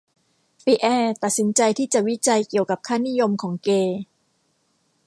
[0.65, 3.99] ปิแอร์ตัดสินใจที่จะวิจัยเกี่ยวกับค่านิยมของเกย์